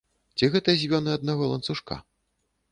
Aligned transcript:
Ці 0.37 0.49
гэта 0.55 0.75
звёны 0.85 1.13
аднаго 1.19 1.53
ланцужка? 1.53 2.03